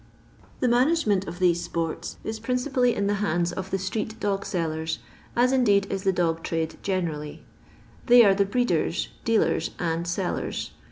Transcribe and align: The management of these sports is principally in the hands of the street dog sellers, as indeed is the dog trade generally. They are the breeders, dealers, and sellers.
The 0.61 0.67
management 0.67 1.27
of 1.27 1.37
these 1.37 1.61
sports 1.61 2.17
is 2.23 2.39
principally 2.39 2.95
in 2.95 3.05
the 3.05 3.13
hands 3.21 3.51
of 3.51 3.69
the 3.69 3.77
street 3.77 4.19
dog 4.19 4.47
sellers, 4.47 4.97
as 5.35 5.51
indeed 5.53 5.85
is 5.91 6.01
the 6.05 6.11
dog 6.11 6.41
trade 6.41 6.77
generally. 6.81 7.43
They 8.07 8.25
are 8.25 8.33
the 8.33 8.45
breeders, 8.45 9.09
dealers, 9.25 9.69
and 9.77 10.07
sellers. 10.07 10.71